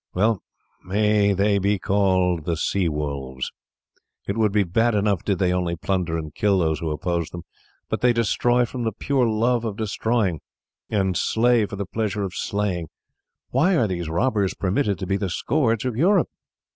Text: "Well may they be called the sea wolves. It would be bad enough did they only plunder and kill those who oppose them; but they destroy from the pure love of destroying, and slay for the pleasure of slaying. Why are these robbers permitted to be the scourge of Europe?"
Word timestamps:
"Well 0.15 0.41
may 0.83 1.31
they 1.33 1.59
be 1.59 1.77
called 1.77 2.45
the 2.45 2.57
sea 2.57 2.89
wolves. 2.89 3.51
It 4.27 4.35
would 4.35 4.51
be 4.51 4.63
bad 4.63 4.95
enough 4.95 5.23
did 5.23 5.37
they 5.37 5.53
only 5.53 5.75
plunder 5.75 6.17
and 6.17 6.33
kill 6.33 6.57
those 6.57 6.79
who 6.79 6.89
oppose 6.89 7.29
them; 7.29 7.43
but 7.87 8.01
they 8.01 8.11
destroy 8.11 8.65
from 8.65 8.83
the 8.83 8.93
pure 8.93 9.27
love 9.27 9.63
of 9.63 9.77
destroying, 9.77 10.41
and 10.89 11.15
slay 11.15 11.67
for 11.67 11.75
the 11.75 11.85
pleasure 11.85 12.23
of 12.23 12.33
slaying. 12.33 12.87
Why 13.51 13.75
are 13.77 13.85
these 13.85 14.09
robbers 14.09 14.55
permitted 14.55 14.97
to 14.97 15.05
be 15.05 15.17
the 15.17 15.29
scourge 15.29 15.85
of 15.85 15.95
Europe?" 15.95 16.29